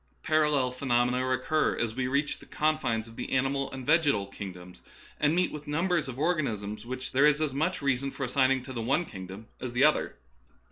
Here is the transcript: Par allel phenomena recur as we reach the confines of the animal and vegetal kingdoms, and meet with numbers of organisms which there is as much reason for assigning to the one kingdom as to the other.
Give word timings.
Par 0.23 0.41
allel 0.41 0.73
phenomena 0.73 1.23
recur 1.23 1.77
as 1.79 1.93
we 1.93 2.07
reach 2.07 2.39
the 2.39 2.47
confines 2.47 3.07
of 3.07 3.17
the 3.17 3.31
animal 3.33 3.71
and 3.71 3.85
vegetal 3.85 4.25
kingdoms, 4.25 4.81
and 5.19 5.35
meet 5.35 5.51
with 5.51 5.67
numbers 5.67 6.07
of 6.07 6.17
organisms 6.17 6.87
which 6.87 7.11
there 7.11 7.27
is 7.27 7.39
as 7.39 7.53
much 7.53 7.83
reason 7.83 8.09
for 8.09 8.23
assigning 8.23 8.63
to 8.63 8.73
the 8.73 8.81
one 8.81 9.05
kingdom 9.05 9.45
as 9.59 9.69
to 9.69 9.73
the 9.75 9.83
other. 9.83 10.15